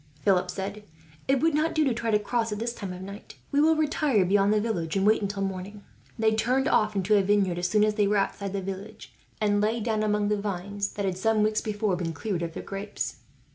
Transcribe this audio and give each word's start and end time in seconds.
Philip 0.21 0.49
said. 0.49 0.83
"It 1.27 1.41
would 1.41 1.53
not 1.53 1.75
do 1.75 1.83
to 1.83 1.93
try 1.93 2.09
to 2.09 2.17
cross, 2.17 2.51
at 2.51 2.57
this 2.57 2.73
time 2.73 2.91
of 2.91 3.03
night. 3.03 3.35
We 3.51 3.61
will 3.61 3.75
retire 3.75 4.25
beyond 4.25 4.51
the 4.51 4.59
village, 4.59 4.95
and 4.97 5.05
wait 5.05 5.21
until 5.21 5.43
morning." 5.43 5.83
They 6.17 6.33
turned 6.33 6.67
off 6.67 6.95
into 6.95 7.15
a 7.15 7.21
vineyard, 7.21 7.59
as 7.59 7.67
soon 7.67 7.83
as 7.83 7.93
they 7.93 8.07
were 8.07 8.17
outside 8.17 8.51
the 8.53 8.63
village; 8.63 9.13
and 9.39 9.61
lay 9.61 9.79
down 9.79 10.01
among 10.01 10.29
the 10.29 10.41
vines 10.41 10.93
that 10.93 11.05
had, 11.05 11.19
some 11.19 11.43
weeks 11.43 11.61
before, 11.61 11.95
been 11.95 12.13
cleared 12.13 12.41
of 12.41 12.53
their 12.55 12.63
grapes. 12.63 13.17